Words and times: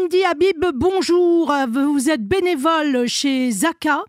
Mendy 0.00 0.24
Habib, 0.24 0.64
bonjour. 0.74 1.52
Vous 1.68 2.08
êtes 2.08 2.26
bénévole 2.26 3.06
chez 3.08 3.50
Zaka 3.50 4.04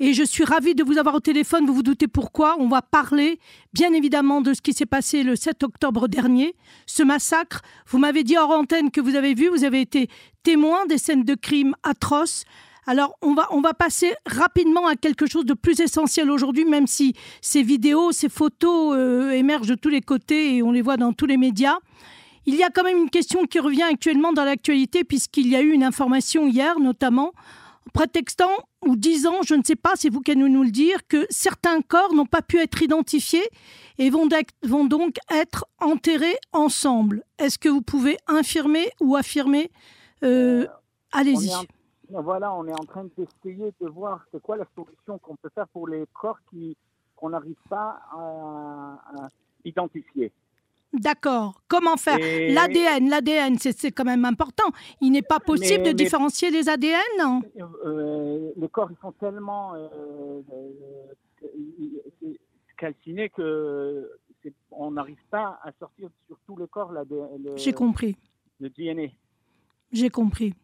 et 0.00 0.14
je 0.14 0.22
suis 0.22 0.44
ravie 0.44 0.74
de 0.74 0.82
vous 0.82 0.96
avoir 0.96 1.16
au 1.16 1.20
téléphone. 1.20 1.66
Vous 1.66 1.74
vous 1.74 1.82
doutez 1.82 2.08
pourquoi? 2.08 2.56
On 2.58 2.68
va 2.68 2.80
parler 2.80 3.38
bien 3.74 3.92
évidemment 3.92 4.40
de 4.40 4.54
ce 4.54 4.62
qui 4.62 4.72
s'est 4.72 4.86
passé 4.86 5.22
le 5.22 5.36
7 5.36 5.64
octobre 5.64 6.08
dernier, 6.08 6.54
ce 6.86 7.02
massacre. 7.02 7.60
Vous 7.88 7.98
m'avez 7.98 8.24
dit 8.24 8.38
hors 8.38 8.50
antenne 8.50 8.90
que 8.90 9.00
vous 9.00 9.16
avez 9.16 9.34
vu, 9.34 9.48
vous 9.48 9.64
avez 9.64 9.82
été 9.82 10.08
témoin 10.44 10.86
des 10.86 10.98
scènes 10.98 11.24
de 11.24 11.34
crimes 11.34 11.74
atroces. 11.82 12.44
Alors, 12.86 13.18
on 13.20 13.34
va, 13.34 13.48
on 13.50 13.60
va 13.60 13.74
passer 13.74 14.14
rapidement 14.24 14.86
à 14.86 14.96
quelque 14.96 15.26
chose 15.26 15.44
de 15.44 15.54
plus 15.54 15.80
essentiel 15.80 16.30
aujourd'hui, 16.30 16.64
même 16.64 16.86
si 16.86 17.12
ces 17.42 17.62
vidéos, 17.62 18.12
ces 18.12 18.30
photos 18.30 18.96
euh, 18.96 19.32
émergent 19.32 19.68
de 19.68 19.74
tous 19.74 19.90
les 19.90 20.00
côtés 20.00 20.56
et 20.56 20.62
on 20.62 20.72
les 20.72 20.80
voit 20.80 20.96
dans 20.96 21.12
tous 21.12 21.26
les 21.26 21.36
médias. 21.36 21.76
Il 22.48 22.54
y 22.54 22.62
a 22.62 22.70
quand 22.70 22.82
même 22.82 22.96
une 22.96 23.10
question 23.10 23.44
qui 23.44 23.60
revient 23.60 23.82
actuellement 23.82 24.32
dans 24.32 24.42
l'actualité, 24.42 25.04
puisqu'il 25.04 25.48
y 25.48 25.54
a 25.54 25.60
eu 25.60 25.70
une 25.70 25.84
information 25.84 26.46
hier, 26.46 26.80
notamment, 26.80 27.34
prétextant 27.92 28.56
ou 28.86 28.96
disant, 28.96 29.42
je 29.42 29.54
ne 29.54 29.62
sais 29.62 29.76
pas, 29.76 29.96
c'est 29.96 30.08
vous 30.08 30.22
qui 30.22 30.30
allez 30.30 30.48
nous 30.48 30.62
le 30.62 30.70
dire, 30.70 31.06
que 31.08 31.26
certains 31.28 31.82
corps 31.82 32.14
n'ont 32.14 32.24
pas 32.24 32.40
pu 32.40 32.56
être 32.58 32.80
identifiés 32.80 33.46
et 33.98 34.08
vont, 34.08 34.26
vont 34.62 34.86
donc 34.86 35.16
être 35.30 35.66
enterrés 35.78 36.38
ensemble. 36.54 37.22
Est-ce 37.38 37.58
que 37.58 37.68
vous 37.68 37.82
pouvez 37.82 38.16
infirmer 38.26 38.92
ou 38.98 39.14
affirmer 39.14 39.70
euh, 40.24 40.66
Allez-y. 41.12 41.52
Voilà, 42.08 42.54
on 42.54 42.66
est 42.66 42.80
en 42.80 42.86
train 42.86 43.06
d'essayer 43.18 43.74
de 43.78 43.88
voir 43.88 44.24
c'est 44.32 44.40
quoi 44.40 44.56
la 44.56 44.64
solution 44.74 45.18
qu'on 45.18 45.36
peut 45.36 45.50
faire 45.54 45.68
pour 45.68 45.86
les 45.86 46.06
corps 46.14 46.38
qui 46.48 46.78
qu'on 47.14 47.28
n'arrive 47.28 47.60
pas 47.68 48.00
à 48.10 49.28
identifier. 49.66 50.32
D'accord. 50.92 51.60
Comment 51.68 51.96
faire 51.96 52.18
L'ADN, 52.18 53.10
l'ADN, 53.10 53.58
c'est 53.58 53.92
quand 53.92 54.04
même 54.04 54.24
important. 54.24 54.64
Il 55.00 55.12
n'est 55.12 55.22
pas 55.22 55.38
possible 55.38 55.84
de 55.84 55.92
différencier 55.92 56.50
les 56.50 56.68
ADN 56.68 57.00
euh, 57.84 58.50
Les 58.56 58.68
corps, 58.68 58.90
ils 58.90 59.00
sont 59.00 59.12
tellement 59.12 59.74
euh, 59.74 59.88
euh, 62.24 62.34
calcinés 62.76 63.28
que 63.28 64.10
on 64.70 64.92
n'arrive 64.92 65.18
pas 65.30 65.58
à 65.62 65.72
sortir 65.78 66.08
sur 66.26 66.38
tous 66.46 66.56
les 66.56 66.68
corps 66.68 66.92
l'ADN. 66.92 67.56
J'ai 67.56 67.72
compris. 67.72 68.16
Le 68.60 68.70
DNA. 68.70 69.08
J'ai 69.92 70.10
compris. 70.10 70.54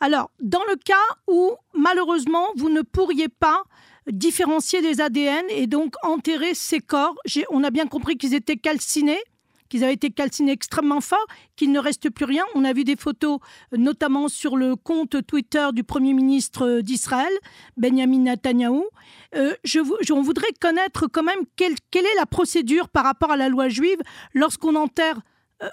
Alors, 0.00 0.30
dans 0.40 0.62
le 0.68 0.76
cas 0.76 0.94
où, 1.26 1.54
malheureusement, 1.74 2.46
vous 2.56 2.68
ne 2.68 2.82
pourriez 2.82 3.28
pas 3.28 3.62
différencier 4.06 4.80
les 4.80 5.00
ADN 5.00 5.44
et 5.50 5.66
donc 5.66 5.94
enterrer 6.02 6.54
ces 6.54 6.80
corps, 6.80 7.14
on 7.50 7.64
a 7.64 7.70
bien 7.70 7.86
compris 7.86 8.16
qu'ils 8.16 8.34
étaient 8.34 8.56
calcinés 8.56 9.22
qu'ils 9.68 9.84
avaient 9.84 9.94
été 9.94 10.10
calcinés 10.10 10.52
extrêmement 10.52 11.00
fort, 11.00 11.26
qu'il 11.56 11.72
ne 11.72 11.78
reste 11.78 12.10
plus 12.10 12.24
rien. 12.24 12.44
On 12.54 12.64
a 12.64 12.72
vu 12.72 12.84
des 12.84 12.96
photos, 12.96 13.38
notamment 13.72 14.28
sur 14.28 14.56
le 14.56 14.76
compte 14.76 15.26
Twitter 15.26 15.68
du 15.72 15.84
Premier 15.84 16.14
ministre 16.14 16.80
d'Israël, 16.80 17.32
Benjamin 17.76 18.18
Netanyahou. 18.18 18.84
Euh, 19.34 19.54
on 20.12 20.22
voudrait 20.22 20.52
connaître 20.60 21.06
quand 21.06 21.22
même 21.22 21.44
quelle, 21.56 21.74
est 21.94 22.16
la 22.16 22.26
procédure 22.26 22.88
par 22.88 23.04
rapport 23.04 23.30
à 23.30 23.36
la 23.36 23.48
loi 23.48 23.68
juive 23.68 23.98
lorsqu'on 24.34 24.74
enterre 24.74 25.20
euh, 25.62 25.68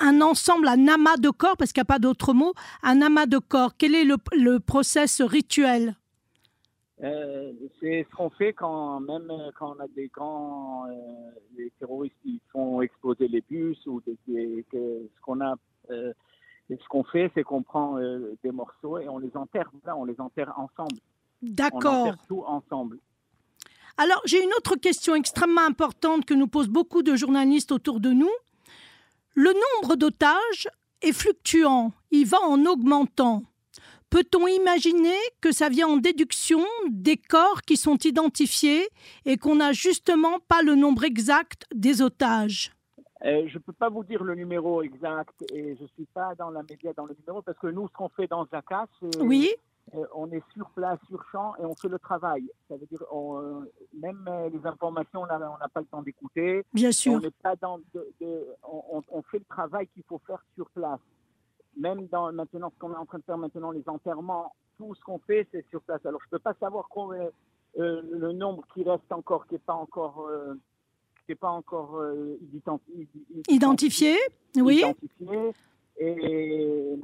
un, 0.00 0.20
ensemble, 0.20 0.68
un 0.68 0.88
amas 0.88 1.16
de 1.16 1.30
corps, 1.30 1.56
parce 1.56 1.72
qu'il 1.72 1.80
n'y 1.80 1.86
a 1.86 1.92
pas 1.92 1.98
d'autre 1.98 2.32
mot, 2.32 2.54
un 2.82 3.02
amas 3.02 3.26
de 3.26 3.38
corps. 3.38 3.76
Quel 3.76 3.94
est 3.94 4.04
le, 4.04 4.16
le 4.32 4.60
process 4.60 5.20
rituel? 5.20 5.96
Euh, 7.02 7.52
c'est 7.78 8.06
ce 8.10 8.16
qu'on 8.16 8.30
fait 8.30 8.54
quand 8.54 9.00
même 9.00 9.30
quand 9.58 9.76
on 9.76 9.80
a 9.80 9.88
des 9.88 10.08
grands 10.08 10.86
euh, 10.86 11.68
terroristes 11.78 12.16
qui 12.22 12.40
font 12.50 12.80
exploser 12.80 13.28
les 13.28 13.42
bus 13.42 13.78
ou 13.86 14.00
des, 14.00 14.64
ce 14.72 15.20
qu'on 15.20 15.42
a 15.42 15.56
euh, 15.90 16.14
ce 16.70 16.88
qu'on 16.88 17.04
fait 17.04 17.30
c'est 17.34 17.42
qu'on 17.42 17.62
prend 17.62 17.98
des 18.42 18.50
morceaux 18.50 18.98
et 18.98 19.10
on 19.10 19.18
les 19.18 19.36
enterre 19.36 19.70
là 19.84 19.94
on 19.94 20.06
les 20.06 20.18
enterre 20.18 20.54
ensemble. 20.56 20.98
D'accord. 21.42 21.92
On 21.92 22.00
enterre 22.00 22.26
tout 22.28 22.42
ensemble. 22.46 22.98
Alors 23.98 24.22
j'ai 24.24 24.42
une 24.42 24.52
autre 24.56 24.76
question 24.76 25.14
extrêmement 25.14 25.66
importante 25.66 26.24
que 26.24 26.32
nous 26.32 26.48
posent 26.48 26.70
beaucoup 26.70 27.02
de 27.02 27.14
journalistes 27.14 27.72
autour 27.72 28.00
de 28.00 28.10
nous. 28.10 28.32
Le 29.34 29.52
nombre 29.52 29.96
d'otages 29.96 30.66
est 31.02 31.12
fluctuant, 31.12 31.92
il 32.10 32.26
va 32.26 32.40
en 32.40 32.64
augmentant. 32.64 33.42
Peut-on 34.10 34.46
imaginer 34.46 35.16
que 35.40 35.50
ça 35.52 35.68
vient 35.68 35.88
en 35.88 35.96
déduction 35.96 36.60
des 36.88 37.16
corps 37.16 37.62
qui 37.62 37.76
sont 37.76 37.98
identifiés 38.04 38.88
et 39.24 39.36
qu'on 39.36 39.56
n'a 39.56 39.72
justement 39.72 40.38
pas 40.48 40.62
le 40.62 40.76
nombre 40.76 41.04
exact 41.04 41.64
des 41.74 42.02
otages? 42.02 42.72
Euh, 43.24 43.48
je 43.48 43.54
ne 43.54 43.62
peux 43.62 43.72
pas 43.72 43.88
vous 43.88 44.04
dire 44.04 44.22
le 44.22 44.34
numéro 44.34 44.82
exact 44.82 45.42
et 45.52 45.74
je 45.74 45.82
ne 45.82 45.88
suis 45.88 46.06
pas 46.14 46.34
dans 46.36 46.50
la 46.50 46.62
média 46.62 46.92
dans 46.92 47.06
le 47.06 47.16
numéro 47.18 47.42
parce 47.42 47.58
que 47.58 47.66
nous, 47.66 47.88
ce 47.88 47.92
qu'on 47.92 48.08
fait 48.10 48.26
dans 48.28 48.46
Zaka, 48.46 48.86
c'est 49.00 49.20
oui. 49.20 49.50
Euh, 49.94 50.04
on 50.14 50.30
est 50.32 50.42
sur 50.52 50.68
place, 50.70 50.98
sur 51.08 51.24
champ 51.30 51.54
et 51.56 51.64
on 51.64 51.74
fait 51.74 51.88
le 51.88 51.98
travail. 51.98 52.44
Ça 52.68 52.76
veut 52.76 52.86
dire 52.86 53.02
euh, 53.12 53.72
même 53.94 54.28
les 54.52 54.66
informations, 54.66 55.22
on 55.22 55.26
n'a 55.26 55.68
pas 55.72 55.80
le 55.80 55.86
temps 55.86 56.02
d'écouter. 56.02 56.64
Bien 56.74 56.90
sûr. 56.92 57.20
On, 57.24 57.30
pas 57.42 57.56
dans 57.56 57.80
on, 58.64 59.22
fait 59.22 59.38
le 59.38 59.44
travail 59.44 59.86
qu'il 59.88 60.02
faut 60.08 60.20
faire 60.26 60.42
sur 60.56 60.68
place 60.70 61.00
même 61.76 62.06
dans 62.06 62.32
maintenant 62.32 62.70
ce 62.74 62.78
qu'on 62.78 62.92
est 62.92 62.96
en 62.96 63.06
train 63.06 63.18
de 63.18 63.24
faire 63.24 63.38
maintenant, 63.38 63.70
les 63.70 63.86
enterrements, 63.86 64.54
tout 64.78 64.94
ce 64.94 65.00
qu'on 65.02 65.18
fait, 65.18 65.46
c'est 65.52 65.64
sur 65.68 65.80
place. 65.82 66.04
Alors 66.04 66.20
je 66.20 66.26
ne 66.26 66.30
peux 66.30 66.38
pas 66.38 66.54
savoir 66.54 66.86
combien, 66.88 67.28
euh, 67.78 68.02
le 68.10 68.32
nombre 68.32 68.64
qui 68.72 68.82
reste 68.82 69.10
encore, 69.10 69.46
qui 69.46 69.54
n'est 69.54 69.60
pas 69.60 69.74
encore, 69.74 70.26
euh, 70.28 70.54
qui 71.24 71.32
est 71.32 71.36
pas 71.36 71.50
encore 71.50 71.98
euh, 71.98 72.38
identifié. 73.48 74.16
Oui. 74.56 74.78
Identifié. 74.78 75.52
Et, 75.98 76.98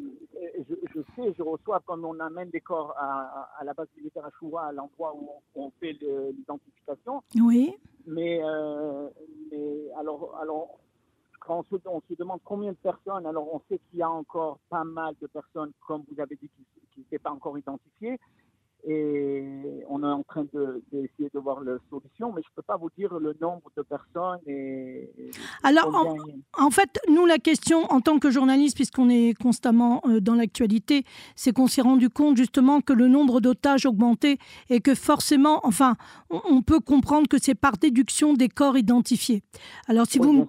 je, 0.94 1.00
sais, 1.16 1.34
je 1.36 1.42
reçois 1.42 1.80
comme 1.86 2.04
on 2.04 2.18
amène 2.20 2.50
des 2.50 2.60
corps 2.60 2.94
à, 2.98 3.50
à 3.58 3.64
la 3.64 3.72
base 3.72 3.88
militaire 3.96 4.24
à 4.26 4.30
Choua, 4.38 4.66
à 4.66 4.72
l'endroit 4.72 5.14
où 5.14 5.30
on, 5.54 5.70
fait 5.80 5.92
l'identification. 5.92 7.22
Oui. 7.36 7.74
Mais, 8.06 8.40
mais 9.50 9.90
alors, 9.98 10.38
alors 10.40 10.78
quand 10.81 10.81
on 11.48 11.62
se, 11.64 11.76
on 11.86 12.00
se, 12.08 12.14
demande 12.14 12.40
combien 12.44 12.72
de 12.72 12.76
personnes, 12.76 13.26
alors 13.26 13.52
on 13.52 13.60
sait 13.68 13.80
qu'il 13.90 13.98
y 13.98 14.02
a 14.02 14.10
encore 14.10 14.58
pas 14.68 14.84
mal 14.84 15.14
de 15.20 15.26
personnes, 15.26 15.72
comme 15.86 16.04
vous 16.10 16.20
avez 16.20 16.36
dit, 16.36 16.50
qui 16.92 17.00
n'étaient 17.00 17.18
pas 17.18 17.30
encore 17.30 17.58
identifiées. 17.58 18.18
Et 18.84 19.44
on 19.88 20.02
est 20.02 20.06
en 20.06 20.24
train 20.24 20.44
d'essayer 20.92 21.30
de, 21.32 21.38
voir 21.38 21.60
la 21.60 21.76
solution, 21.88 22.32
mais 22.32 22.42
je 22.42 22.48
ne 22.48 22.54
peux 22.56 22.62
pas 22.62 22.76
vous 22.76 22.90
dire 22.98 23.14
le 23.14 23.36
nombre 23.40 23.70
de 23.76 23.82
personnes. 23.82 24.40
Et, 24.48 25.08
Alors, 25.62 25.94
en, 26.58 26.70
fait, 26.70 26.98
nous, 27.08 27.24
la 27.24 27.38
question, 27.38 27.84
en 27.92 28.00
tant 28.00 28.18
que 28.18 28.28
journaliste, 28.28 28.74
puisqu'on 28.74 29.08
est 29.08 29.40
constamment 29.40 30.00
euh, 30.08 30.18
dans 30.18 30.34
l'actualité, 30.34 31.04
c'est 31.36 31.52
qu'on 31.52 31.68
s'est 31.68 31.82
rendu 31.82 32.10
compte 32.10 32.36
justement 32.36 32.80
que 32.80 32.92
le 32.92 33.06
nombre 33.06 33.40
d'otages 33.40 33.86
augmentait 33.86 34.38
et 34.68 34.80
que 34.80 34.96
forcément, 34.96 35.60
enfin, 35.62 35.94
on, 36.30 36.62
peut 36.62 36.80
comprendre 36.80 37.28
que 37.28 37.38
c'est 37.40 37.54
par 37.54 37.78
déduction 37.78 38.34
des 38.34 38.48
corps 38.48 38.76
identifiés. 38.76 39.44
Alors, 39.86 40.06
si 40.06 40.18
vous. 40.18 40.48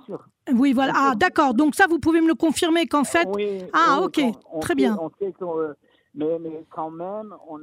Oui, 0.52 0.74
voilà. 0.74 0.94
Ah, 0.96 1.14
d'accord. 1.16 1.54
Donc 1.54 1.76
ça, 1.76 1.86
vous 1.88 2.00
pouvez 2.00 2.22
me 2.22 2.28
le 2.28 2.36
confirmer 2.36 2.86
qu'en 2.86 3.04
fait... 3.04 3.28
ah, 3.74 4.02
ok. 4.02 4.22
Très 4.62 4.76
bien. 4.76 4.98
Euh, 5.22 5.74
mais, 6.16 6.38
mais, 6.40 6.66
quand 6.70 6.92
même, 6.92 7.34
on, 7.48 7.60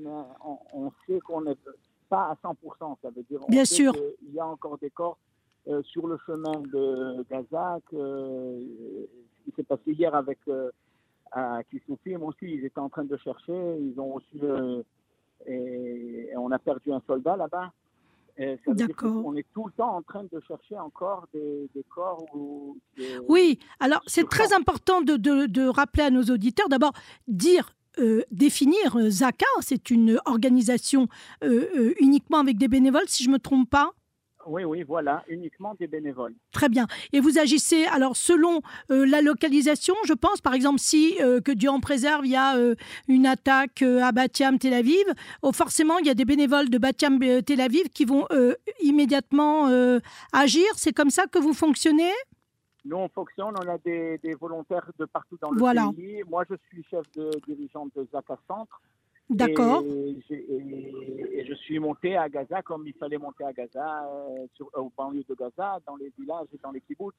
on, 0.72 0.90
sait 1.06 1.20
qu'on 1.20 1.42
n'est 1.42 1.56
pas 2.08 2.30
à 2.30 2.48
100%. 2.48 2.96
Ça 3.02 3.10
veut 3.10 3.22
dire 3.28 3.40
Bien 3.48 3.64
sûr. 3.64 3.92
Il 4.22 4.34
y 4.34 4.40
a 4.40 4.46
encore 4.46 4.78
des 4.78 4.90
corps 4.90 5.18
euh, 5.68 5.82
sur 5.82 6.06
le 6.06 6.18
chemin 6.26 6.60
de 6.72 7.24
Gaza. 7.30 7.78
Que, 7.90 7.96
ce 7.96 9.44
qui 9.44 9.56
s'est 9.56 9.62
passé 9.62 9.92
hier 9.92 10.14
avec 10.14 10.38
euh, 10.48 10.70
à 11.32 11.62
Kissoufim 11.70 12.22
aussi, 12.22 12.46
ils 12.46 12.64
étaient 12.64 12.80
en 12.80 12.88
train 12.88 13.04
de 13.04 13.16
chercher. 13.18 13.76
Ils 13.78 13.94
ont 13.98 14.14
aussi... 14.14 14.40
et 15.46 16.32
on 16.36 16.50
a 16.50 16.58
perdu 16.58 16.92
un 16.92 17.02
soldat 17.06 17.36
là-bas. 17.36 17.72
D'accord. 18.66 19.26
On 19.26 19.36
est 19.36 19.46
tout 19.52 19.66
le 19.66 19.72
temps 19.72 19.96
en 19.96 20.02
train 20.02 20.24
de 20.24 20.40
chercher 20.46 20.78
encore 20.78 21.26
des, 21.34 21.68
corps. 21.88 22.24
oui, 23.28 23.58
alors 23.80 24.02
c'est 24.06 24.28
très 24.28 24.52
important 24.52 25.02
de, 25.02 25.16
de, 25.16 25.68
rappeler 25.68 26.04
à 26.04 26.10
nos 26.10 26.22
auditeurs, 26.24 26.68
d'abord, 26.68 26.92
dire 27.28 27.74
euh, 27.98 28.22
définir 28.30 28.96
euh, 28.96 29.10
Zaka, 29.10 29.46
c'est 29.60 29.90
une 29.90 30.20
organisation 30.24 31.08
euh, 31.42 31.92
uniquement 32.00 32.38
avec 32.38 32.56
des 32.56 32.68
bénévoles, 32.68 33.08
si 33.08 33.24
je 33.24 33.28
ne 33.28 33.34
me 33.34 33.38
trompe 33.38 33.68
pas. 33.68 33.92
Oui, 34.50 34.64
oui, 34.64 34.82
voilà, 34.82 35.22
uniquement 35.28 35.76
des 35.78 35.86
bénévoles. 35.86 36.34
Très 36.50 36.68
bien. 36.68 36.88
Et 37.12 37.20
vous 37.20 37.38
agissez 37.38 37.84
alors 37.84 38.16
selon 38.16 38.62
euh, 38.90 39.06
la 39.06 39.22
localisation, 39.22 39.94
je 40.06 40.12
pense. 40.12 40.40
Par 40.40 40.54
exemple, 40.54 40.80
si 40.80 41.16
euh, 41.20 41.40
que 41.40 41.52
Dieu 41.52 41.70
en 41.70 41.78
préserve, 41.78 42.26
il 42.26 42.32
y 42.32 42.36
a 42.36 42.56
euh, 42.56 42.74
une 43.06 43.26
attaque 43.26 43.82
à 43.82 44.10
Batiam, 44.10 44.58
Tel 44.58 44.74
Aviv, 44.74 45.04
oh, 45.42 45.52
forcément, 45.52 45.98
il 45.98 46.06
y 46.06 46.10
a 46.10 46.14
des 46.14 46.24
bénévoles 46.24 46.68
de 46.68 46.78
Batiam, 46.78 47.20
Tel 47.46 47.60
Aviv 47.60 47.90
qui 47.90 48.04
vont 48.04 48.26
immédiatement 48.80 49.68
agir. 50.32 50.66
C'est 50.76 50.92
comme 50.92 51.10
ça 51.10 51.26
que 51.26 51.38
vous 51.38 51.54
fonctionnez? 51.54 52.12
Nous, 52.84 52.96
on 52.96 53.08
fonctionne, 53.08 53.54
on 53.56 53.68
a 53.68 53.78
des, 53.78 54.18
volontaires 54.40 54.90
de 54.98 55.04
partout 55.04 55.38
dans 55.40 55.50
le 55.50 55.94
pays. 55.94 56.22
Moi, 56.28 56.44
je 56.50 56.56
suis 56.68 56.82
chef 56.90 57.04
de 57.12 57.30
dirigeant 57.46 57.86
de 57.94 58.06
Zaka 58.12 58.36
Centre. 58.48 58.80
D'accord. 59.30 59.82
Et, 59.84 61.44
je 61.48 61.54
suis 61.54 61.78
monté 61.78 62.16
à 62.16 62.28
Gaza 62.28 62.62
comme 62.62 62.86
il 62.86 62.94
fallait 62.94 63.18
monter 63.18 63.44
à 63.44 63.52
Gaza, 63.52 64.04
euh, 64.04 64.46
sur, 64.54 64.68
au 64.74 64.90
banlieue 64.96 65.24
de 65.28 65.34
Gaza, 65.34 65.78
dans 65.86 65.96
les 65.96 66.12
villages 66.18 66.46
et 66.52 66.58
dans 66.62 66.70
les 66.70 66.80
kibbutz. 66.80 67.14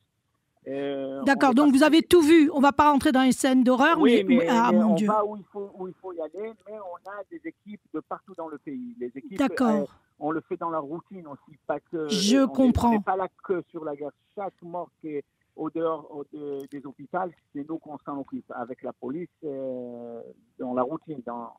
Euh, 0.67 1.23
D'accord, 1.23 1.55
donc 1.55 1.73
vous 1.73 1.81
avez 1.83 2.03
tout 2.03 2.21
vu. 2.21 2.51
On 2.53 2.59
va 2.59 2.71
pas 2.71 2.91
rentrer 2.91 3.11
dans 3.11 3.23
les 3.23 3.31
scènes 3.31 3.63
d'horreur, 3.63 3.97
Oui, 3.99 4.23
mais, 4.27 4.45
ah 4.47 4.69
mais 4.71 4.77
mon 4.79 4.91
on 4.91 4.95
Dieu. 4.95 5.07
va 5.07 5.25
où 5.25 5.35
il, 5.35 5.43
faut, 5.51 5.71
où 5.75 5.87
il 5.87 5.93
faut 5.95 6.13
y 6.13 6.21
aller, 6.21 6.51
mais 6.67 6.73
on 6.77 7.09
a 7.09 7.23
des 7.31 7.41
équipes 7.45 7.81
de 7.93 7.99
partout 7.99 8.35
dans 8.35 8.47
le 8.47 8.59
pays. 8.59 8.95
Les 8.99 9.07
équipes, 9.15 9.39
D'accord. 9.39 9.69
euh, 9.71 9.85
on 10.19 10.29
le 10.31 10.41
fait 10.41 10.57
dans 10.57 10.69
la 10.69 10.77
routine 10.77 11.25
aussi, 11.27 11.57
pas 11.65 11.79
que. 11.79 12.07
Je 12.09 12.37
on 12.37 12.43
est- 12.43 12.53
comprends. 12.55 12.89
On 12.89 12.93
n'est 12.93 12.99
pas 12.99 13.15
là 13.17 13.27
que 13.43 13.63
sur 13.71 13.83
la 13.83 13.95
guerre. 13.95 14.11
Chaque 14.35 14.61
mort 14.61 14.89
qui 15.01 15.15
est 15.15 15.23
au 15.55 15.69
dehors 15.71 16.07
au- 16.15 16.25
de- 16.31 16.67
des 16.69 16.85
hôpitaux, 16.85 17.17
c'est 17.55 17.67
nous 17.67 17.79
qu'on 17.79 17.97
s'en 18.05 18.19
occupe 18.19 18.51
avec 18.55 18.83
la 18.83 18.93
police 18.93 19.29
euh, 19.43 20.21
dans 20.59 20.75
la 20.75 20.83
routine. 20.83 21.21
Dans, 21.25 21.53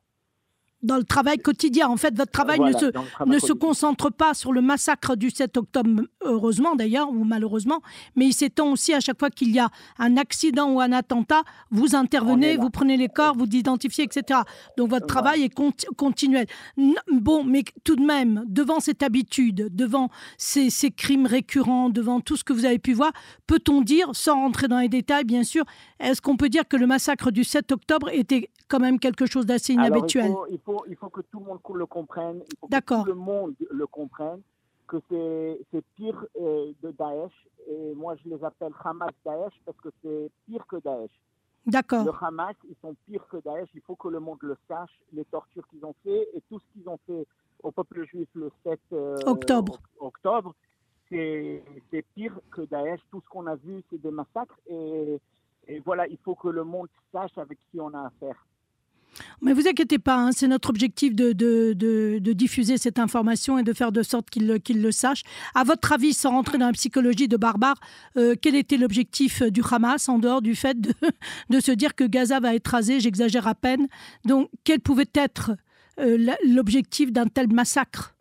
Dans 0.83 0.97
le 0.97 1.03
travail 1.03 1.37
quotidien, 1.37 1.87
en 1.87 1.97
fait, 1.97 2.15
votre 2.17 2.31
travail 2.31 2.57
voilà, 2.57 2.73
ne 2.73 2.79
se 2.79 2.85
travail 2.91 3.33
ne 3.33 3.39
se 3.39 3.53
concentre 3.53 4.11
pas 4.11 4.33
sur 4.33 4.51
le 4.51 4.61
massacre 4.61 5.15
du 5.15 5.29
7 5.29 5.55
octobre, 5.57 6.01
heureusement 6.23 6.75
d'ailleurs, 6.75 7.09
ou 7.09 7.23
malheureusement, 7.23 7.81
mais 8.15 8.25
il 8.27 8.33
s'étend 8.33 8.71
aussi 8.71 8.93
à 8.93 8.99
chaque 8.99 9.17
fois 9.17 9.29
qu'il 9.29 9.51
y 9.51 9.59
a 9.59 9.69
un 9.97 10.17
accident 10.17 10.69
ou 10.71 10.81
un 10.81 10.91
attentat, 10.91 11.43
vous 11.71 11.95
intervenez, 11.95 12.57
vous 12.57 12.69
prenez 12.69 12.97
les 12.97 13.07
corps, 13.07 13.35
vous 13.35 13.45
identifiez, 13.45 14.03
etc. 14.03 14.41
Donc 14.77 14.89
votre 14.89 15.07
travail 15.07 15.43
est 15.43 15.53
conti- 15.53 15.87
continuel. 15.97 16.47
Bon, 17.11 17.43
mais 17.43 17.63
tout 17.83 17.95
de 17.95 18.03
même, 18.05 18.43
devant 18.47 18.79
cette 18.79 19.03
habitude, 19.03 19.69
devant 19.73 20.09
ces, 20.37 20.69
ces 20.69 20.91
crimes 20.91 21.25
récurrents, 21.25 21.89
devant 21.89 22.19
tout 22.19 22.35
ce 22.35 22.43
que 22.43 22.53
vous 22.53 22.65
avez 22.65 22.79
pu 22.79 22.93
voir, 22.93 23.11
peut-on 23.47 23.81
dire, 23.81 24.09
sans 24.13 24.35
rentrer 24.35 24.67
dans 24.67 24.79
les 24.79 24.89
détails 24.89 25.23
bien 25.23 25.43
sûr, 25.43 25.63
est-ce 25.99 26.21
qu'on 26.21 26.35
peut 26.37 26.49
dire 26.49 26.67
que 26.67 26.75
le 26.77 26.87
massacre 26.87 27.31
du 27.31 27.43
7 27.43 27.71
octobre 27.71 28.09
était 28.11 28.49
quand 28.73 28.79
même 28.79 28.99
quelque 28.99 29.27
chose 29.27 29.45
d'assez 29.45 29.73
Alors, 29.73 29.85
inhabituel 29.87 30.25
il, 30.25 30.33
faut, 30.33 30.47
il, 30.49 30.59
faut, 30.59 30.83
il 30.89 30.95
faut 30.95 31.09
que 31.09 31.21
tout 31.21 31.39
le 31.39 31.45
monde 31.45 31.59
le 31.75 31.85
comprenne, 31.85 32.41
il 32.51 32.57
faut 32.59 32.65
que 32.67 32.71
D'accord. 32.71 33.03
tout 33.03 33.09
le 33.09 33.15
monde 33.15 33.53
le 33.69 33.85
comprenne, 33.85 34.41
que 34.87 34.97
c'est 35.09 35.81
pire 35.95 36.25
euh, 36.41 36.71
de 36.81 36.89
Daesh. 36.91 37.31
Et 37.69 37.93
moi, 37.95 38.15
je 38.23 38.29
les 38.29 38.43
appelle 38.43 38.73
Hamas 38.83 39.11
Daesh 39.23 39.53
parce 39.65 39.77
que 39.77 39.89
c'est 40.01 40.29
pire 40.47 40.65
que 40.67 40.77
Daesh. 40.77 41.11
D'accord. 41.67 42.03
Le 42.05 42.11
Hamas, 42.19 42.55
ils 42.67 42.75
sont 42.81 42.95
pires 43.05 43.25
que 43.27 43.37
Daesh. 43.37 43.69
Il 43.75 43.81
faut 43.81 43.95
que 43.95 44.07
le 44.07 44.19
monde 44.19 44.39
le 44.41 44.57
sache, 44.67 44.91
les 45.13 45.23
tortures 45.25 45.67
qu'ils 45.69 45.85
ont 45.85 45.95
fait 46.03 46.27
et 46.33 46.41
tout 46.49 46.59
ce 46.59 46.65
qu'ils 46.73 46.89
ont 46.89 46.99
fait 47.05 47.25
au 47.61 47.71
peuple 47.71 48.05
juif 48.07 48.27
le 48.33 48.51
7 48.63 48.79
euh, 48.91 49.15
Octobre. 49.27 49.73
oc- 49.99 50.07
octobre, 50.07 50.55
c'est 51.09 51.63
c'est 51.91 52.03
pire 52.15 52.37
que 52.51 52.61
Daesh. 52.61 53.01
Tout 53.11 53.21
ce 53.21 53.29
qu'on 53.29 53.45
a 53.47 53.55
vu, 53.55 53.83
c'est 53.89 54.01
des 54.01 54.11
massacres. 54.11 54.57
Et, 54.67 55.19
et 55.67 55.79
voilà, 55.79 56.07
il 56.07 56.17
faut 56.17 56.35
que 56.35 56.49
le 56.49 56.63
monde 56.63 56.87
sache 57.11 57.37
avec 57.37 57.59
qui 57.71 57.79
on 57.79 57.93
a 57.93 58.07
affaire. 58.07 58.45
Mais 59.41 59.53
vous 59.53 59.67
inquiétez 59.67 59.99
pas, 59.99 60.15
hein, 60.15 60.31
c'est 60.31 60.47
notre 60.47 60.69
objectif 60.69 61.13
de, 61.15 61.33
de, 61.33 61.73
de- 61.73 62.19
de 62.19 62.33
diffuser 62.33 62.77
cette 62.77 62.99
information 62.99 63.57
et 63.59 63.63
de 63.63 63.73
faire 63.73 63.91
de 63.91 64.01
sorte 64.03 64.29
qu'ils 64.29 64.47
le, 64.47 64.59
le 64.69 64.91
sachent. 64.91 65.23
À 65.55 65.63
votre 65.63 65.91
avis, 65.91 66.13
sans 66.13 66.31
rentrer 66.31 66.57
dans 66.57 66.67
la 66.67 66.71
psychologie 66.73 67.27
de 67.27 67.37
barbare, 67.37 67.75
euh, 68.17 68.35
quel 68.41 68.55
était 68.55 68.77
l'objectif 68.77 69.41
euh, 69.41 69.49
du 69.51 69.61
Hamas 69.69 70.09
en 70.09 70.19
dehors 70.19 70.41
du 70.41 70.55
fait 70.55 70.79
de, 70.79 70.93
de 71.49 71.59
se 71.59 71.71
dire 71.71 71.95
que 71.95 72.03
Gaza 72.03 72.39
va 72.39 72.55
être 72.55 72.67
rasé 72.67 72.99
J'exagère 72.99 73.47
à 73.47 73.55
peine. 73.55 73.87
Donc, 74.25 74.49
quel 74.63 74.79
pouvait 74.79 75.09
être 75.13 75.51
euh, 75.99 76.33
l'objectif 76.45 77.11
d'un 77.11 77.27
tel 77.27 77.51
massacre? 77.53 78.15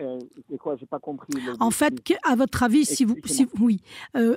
Euh, 0.00 0.18
quoi? 0.60 0.76
Pas 0.88 0.98
compris. 1.00 1.32
En 1.60 1.70
fait, 1.70 1.94
à 2.24 2.36
votre 2.36 2.62
avis, 2.62 2.84
si 2.84 3.04
vous, 3.04 3.14
si, 3.24 3.42
Expliquez-moi. 3.42 3.66
oui, 3.66 3.80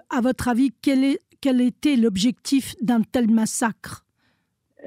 à 0.10 0.22
votre 0.22 0.48
avis, 0.48 0.72
quel, 0.82 1.04
est, 1.04 1.20
quel 1.42 1.62
était 1.62 1.96
l'objectif 1.96 2.76
d'un 2.82 3.02
tel 3.02 3.30
massacre? 3.30 4.06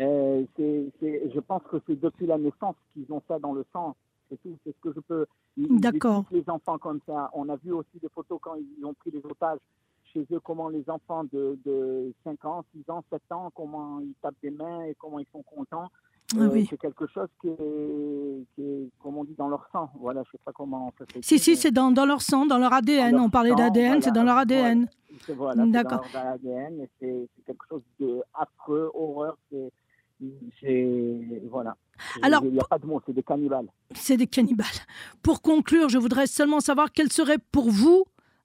Euh, 0.01 0.45
c'est- 0.57 0.91
c'est- 1.01 1.31
je 1.33 1.41
pense 1.41 1.63
que 1.71 1.77
c'est 1.87 1.99
depuis 2.01 2.27
la 2.27 2.39
naissance 2.39 2.75
qu'ils 2.93 3.11
ont 3.13 3.23
ça 3.29 3.39
dans 3.39 3.53
le 3.53 3.65
sang. 3.73 3.95
C'est 4.29 4.41
tout. 4.43 4.57
C'est 4.65 4.73
ce 4.75 4.81
que 4.81 4.93
je 4.95 5.01
peux. 5.01 5.27
ils- 5.57 5.79
D'accord. 5.81 6.25
les 6.33 6.43
enfants 6.49 6.79
comme 6.79 7.01
ça. 7.07 7.31
On 7.33 7.49
a 7.49 7.55
vu 7.57 7.73
aussi 7.73 7.99
des 8.03 8.09
photos 8.09 8.39
quand 8.43 8.55
ils 8.57 8.85
ont 8.85 8.95
pris 8.95 9.11
les 9.13 9.25
otages 9.25 9.61
chez 10.13 10.27
eux, 10.33 10.41
comment 10.41 10.69
les 10.69 10.83
enfants 10.91 11.23
de, 11.33 11.57
de 11.65 12.13
5 12.25 12.45
ans, 12.45 12.65
6 12.75 12.83
ans, 12.91 13.05
7 13.11 13.23
ans, 13.31 13.51
comment 13.55 14.01
ils 14.01 14.15
tapent 14.21 14.35
des 14.43 14.51
mains 14.51 14.83
et 14.85 14.95
comment 14.99 15.19
ils 15.21 15.27
sont 15.33 15.43
contents. 15.43 15.89
Ah 16.35 16.41
Euh, 16.41 16.51
oui. 16.53 16.67
C'est 16.69 16.79
quelque 16.79 17.07
chose 17.07 17.29
qui 17.41 17.49
est, 17.49 18.45
qui 18.55 18.63
est, 18.63 18.89
comme 19.01 19.17
on 19.19 19.25
dit, 19.25 19.35
dans 19.37 19.49
leur 19.49 19.69
sang. 19.73 19.91
Voilà, 20.01 20.23
je 20.25 20.33
sais 20.33 20.41
pas 20.45 20.53
comment 20.53 20.93
ça 20.99 21.05
se 21.15 21.21
Si, 21.23 21.39
si, 21.39 21.55
c'est 21.55 21.71
dans, 21.71 21.91
dans 21.93 22.07
leur 22.07 22.23
sang, 22.23 22.47
dans 22.47 22.59
leur 22.59 22.73
ADN. 22.73 23.13
leur 23.15 23.25
On 23.25 23.31
parlait 23.31 23.51
sang, 23.51 23.57
d'ADN, 23.57 24.01
c'est 24.03 24.11
dans 24.13 24.25
leur 24.25 24.39
ADN. 24.39 24.87
voilà. 24.87 25.21
C'est- 25.27 25.35
Voilà, 25.35 25.65
c'est 25.65 25.71
D'accord. 25.71 26.05
dans 26.13 26.21
leur 26.23 26.33
ADN 26.33 26.81
et 26.81 26.89
c'est 26.99 27.29
c'est 27.37 27.45
quelque 27.45 27.65
chose 27.69 27.83
de 28.01 28.21
affreux, 28.35 28.91
horreur. 28.95 29.37
C'est- 29.53 29.71
voilà. 31.51 31.77
Alors, 32.23 32.45
il 32.45 32.53
n'y 32.53 32.59
a 32.61 32.65
pas 32.65 32.79
de 32.79 32.87
mots, 32.87 33.01
c'est 33.07 33.13
des 33.13 33.23
cannibales. 33.23 33.67
c'est 33.95 34.17
des 34.17 34.27
cannibales. 34.27 34.67
Pour 35.23 35.43
conclure, 35.43 35.89
je 35.89 35.99
voudrais 35.99 36.27
seulement 36.27 36.61
savoir 36.61 36.93
quelle 36.93 37.13
serait 37.13 37.39
pour 37.53 37.71
vous 37.71 38.05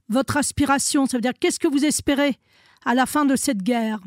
votre 0.10 0.38
aspiration. 0.38 1.06
Ça 1.06 1.18
veut 1.18 1.22
dire 1.22 1.34
qu'est-ce 1.40 1.60
que 1.60 1.68
vous 1.68 1.86
espérez 1.86 2.36
à 2.86 2.94
la 2.96 3.06
fin 3.06 3.26
de 3.26 3.36
cette 3.36 3.62
guerre? 3.64 4.00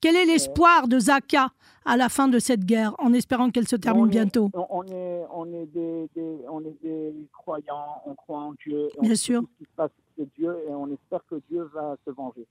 Quel 0.00 0.16
est 0.16 0.26
l'espoir 0.26 0.88
de 0.88 0.98
Zaka 0.98 1.50
à 1.84 1.96
la 1.96 2.08
fin 2.08 2.28
de 2.28 2.38
cette 2.38 2.64
guerre, 2.64 2.94
en 2.98 3.12
espérant 3.12 3.50
qu'elle 3.50 3.68
se 3.68 3.76
termine 3.76 4.02
on 4.04 4.06
est- 4.06 4.10
bientôt? 4.10 4.50
on, 4.54 4.82
est, 4.84 5.22
on 5.32 5.46
est 5.52 5.66
des, 5.66 6.08
des- 6.14 6.38
on 6.50 6.60
est 6.64 6.76
des 6.82 7.14
croyants, 7.32 8.02
on 8.06 8.14
croit 8.14 8.40
en 8.40 8.52
Dieu. 8.54 8.88
on 8.98 9.02
Bien 9.02 9.10
sait 9.10 9.16
sûr. 9.16 9.42
Ce 9.42 9.64
qui 9.64 9.70
se 9.70 9.76
passe, 9.76 9.90
c'est 10.18 10.28
Dieu 10.36 10.52
et 10.68 10.72
on 10.72 10.88
espère 10.92 11.20
que 11.30 11.36
Dieu 11.48 11.62
va 11.72 11.96
se 12.04 12.10
venger. 12.10 12.46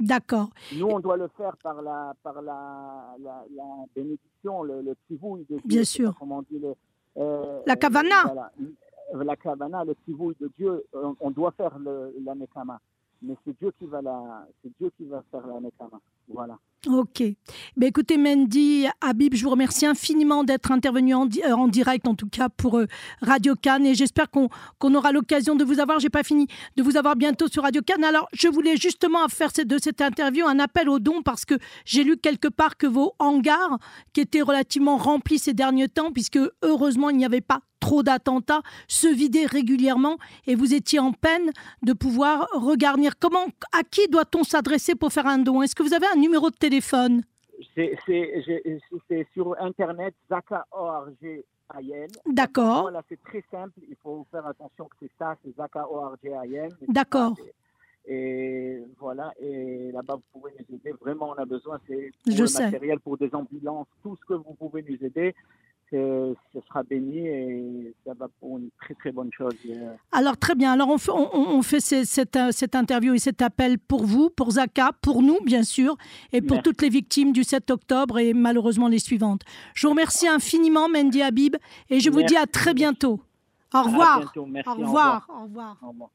D'accord. 0.00 0.48
Nous, 0.76 0.86
on 0.86 1.00
doit 1.00 1.16
le 1.16 1.28
faire 1.36 1.56
par 1.58 1.82
la, 1.82 2.14
par 2.22 2.40
la, 2.40 3.14
la, 3.20 3.44
la 3.56 3.64
bénédiction, 3.94 4.62
le, 4.62 4.80
le 4.82 4.94
tivouille 5.08 5.44
de 5.50 5.56
Dieu. 5.56 5.62
Bien 5.64 5.84
sûr. 5.84 6.14
Comment 6.18 6.38
on 6.38 6.42
dit 6.42 6.58
le, 6.60 6.74
euh, 7.16 7.60
La 7.66 7.72
euh, 7.72 7.76
kavana. 7.76 8.22
voilà. 8.24 8.52
La 9.24 9.36
kavana, 9.36 9.84
le 9.84 9.94
tivouille 10.04 10.36
de 10.40 10.50
Dieu, 10.56 10.84
on, 10.92 11.16
on 11.20 11.30
doit 11.30 11.50
faire 11.52 11.78
le, 11.78 12.14
la 12.24 12.34
nekama. 12.34 12.78
Mais 13.22 13.34
c'est 13.44 13.58
Dieu 13.58 13.72
qui 13.78 13.86
va 13.86 14.00
la, 14.02 14.46
c'est 14.62 14.70
Dieu 14.78 14.90
qui 14.96 15.04
va 15.06 15.22
faire 15.30 15.46
la 15.46 15.58
nekama. 15.60 15.98
Voilà. 16.28 16.56
Ok. 16.86 17.24
Ben 17.76 17.88
écoutez, 17.88 18.16
Mendy, 18.16 18.86
Habib, 19.00 19.34
je 19.34 19.42
vous 19.42 19.50
remercie 19.50 19.84
infiniment 19.84 20.44
d'être 20.44 20.70
intervenu 20.70 21.12
euh, 21.12 21.56
en 21.56 21.66
direct, 21.66 22.06
en 22.06 22.14
tout 22.14 22.28
cas 22.28 22.48
pour 22.48 22.78
euh, 22.78 22.86
Radio 23.20 23.56
Cannes. 23.56 23.84
Et 23.84 23.96
j'espère 23.96 24.30
qu'on 24.30 24.48
qu'on 24.78 24.94
aura 24.94 25.10
l'occasion 25.10 25.56
de 25.56 25.64
vous 25.64 25.80
avoir, 25.80 25.98
j'ai 25.98 26.08
pas 26.08 26.22
fini, 26.22 26.46
de 26.76 26.84
vous 26.84 26.96
avoir 26.96 27.16
bientôt 27.16 27.48
sur 27.48 27.64
Radio 27.64 27.82
Cannes. 27.82 28.04
Alors, 28.04 28.28
je 28.32 28.46
voulais 28.46 28.76
justement 28.76 29.26
faire 29.26 29.50
de 29.58 29.78
cette 29.82 30.00
interview 30.00 30.46
un 30.46 30.60
appel 30.60 30.88
aux 30.88 31.00
dons 31.00 31.22
parce 31.22 31.44
que 31.44 31.54
j'ai 31.84 32.04
lu 32.04 32.16
quelque 32.16 32.46
part 32.46 32.76
que 32.76 32.86
vos 32.86 33.12
hangars, 33.18 33.78
qui 34.12 34.20
étaient 34.20 34.42
relativement 34.42 34.98
remplis 34.98 35.40
ces 35.40 35.54
derniers 35.54 35.88
temps, 35.88 36.12
puisque 36.12 36.38
heureusement 36.62 37.10
il 37.10 37.16
n'y 37.16 37.24
avait 37.24 37.40
pas 37.40 37.60
trop 37.80 38.02
d'attentats, 38.02 38.62
se 38.88 39.06
vidaient 39.06 39.46
régulièrement 39.46 40.18
et 40.46 40.54
vous 40.54 40.74
étiez 40.74 40.98
en 40.98 41.12
peine 41.12 41.50
de 41.82 41.92
pouvoir 41.92 42.48
regarnir. 42.52 43.18
Comment, 43.18 43.46
à 43.72 43.82
qui 43.82 44.08
doit-on 44.08 44.44
s'adresser 44.44 44.94
pour 44.94 45.12
faire 45.12 45.26
un 45.26 45.38
don? 45.38 45.62
Est-ce 45.62 45.74
que 45.74 45.82
vous 45.82 45.94
avez 45.94 46.06
un 46.12 46.18
numéro 46.18 46.50
de 46.50 46.56
téléphone 46.56 46.67
C'est, 47.74 47.96
c'est, 48.06 49.26
sur 49.32 49.60
Internet, 49.60 50.14
Zaka 50.28 50.66
ORG 50.70 51.44
Ayen. 51.76 52.06
D'accord, 52.26 52.82
Voilà, 52.82 53.02
c'est 53.08 53.20
très 53.22 53.44
simple. 53.50 53.80
Il 53.88 53.96
faut 54.02 54.26
faire 54.30 54.46
attention 54.46 54.86
que 54.86 54.96
c'est 55.00 55.10
ça, 55.18 55.36
c'est 55.44 55.54
Zaka 55.56 55.88
ORG 55.88 56.24
Ayen. 56.24 56.68
D'accord. 56.88 57.34
Et 58.10 58.82
voilà, 58.98 59.32
et 59.38 59.90
là-bas, 59.92 60.14
vous 60.14 60.40
pouvez 60.40 60.52
nous 60.58 60.76
aider. 60.76 60.92
Vraiment, 60.98 61.30
on 61.30 61.34
a 61.34 61.44
besoin, 61.44 61.78
c'est 61.86 62.10
le 62.24 62.46
sais. 62.46 62.64
matériel, 62.64 63.00
pour 63.00 63.18
des 63.18 63.28
ambulances, 63.34 63.86
tout 64.02 64.16
ce 64.16 64.24
que 64.24 64.34
vous 64.34 64.54
pouvez 64.54 64.82
nous 64.82 65.04
aider, 65.04 65.34
ce 65.96 66.60
sera 66.68 66.82
béni 66.82 67.18
et 67.26 67.94
ça 68.06 68.12
va 68.14 68.28
pour 68.40 68.58
une 68.58 68.68
très 68.80 68.94
très 68.94 69.10
bonne 69.12 69.30
chose. 69.32 69.54
Alors 70.12 70.36
très 70.36 70.54
bien. 70.54 70.72
Alors 70.72 70.88
on 70.90 70.98
fait, 70.98 71.12
on, 71.12 71.62
fait 71.62 71.80
ces- 71.80 72.04
cette, 72.04 72.36
euh, 72.36 72.50
cette 72.52 72.74
interview 72.74 73.14
et 73.14 73.18
cet 73.18 73.40
appel 73.42 73.78
pour 73.78 74.04
vous, 74.04 74.28
pour 74.30 74.50
Zaka, 74.52 74.90
pour 75.00 75.22
nous 75.22 75.38
bien 75.44 75.62
sûr, 75.62 75.96
et 76.32 76.40
pour 76.42 76.56
Merci. 76.56 76.62
toutes 76.70 76.82
les 76.82 76.88
victimes 76.90 77.32
du 77.32 77.44
7 77.44 77.70
octobre 77.70 78.18
et 78.18 78.34
malheureusement 78.34 78.88
les 78.88 78.98
suivantes. 78.98 79.42
Je 79.74 79.86
vous 79.86 79.92
remercie 79.92 80.28
infiniment, 80.28 80.88
Mendy 80.88 81.22
Habib, 81.22 81.56
et 81.90 82.00
je 82.00 82.10
vous 82.10 82.22
dis 82.22 82.36
à 82.36 82.46
très 82.46 82.74
bientôt. 82.74 83.20
Au 83.74 83.82
revoir. 83.82 84.20
bientôt. 84.20 84.46
Merci, 84.46 84.68
Au 84.70 84.72
au 84.72 84.76
revoir. 84.76 85.26
Au 85.28 85.42
revoir. 85.44 85.76
Au 85.82 85.88
revoir. 85.88 86.10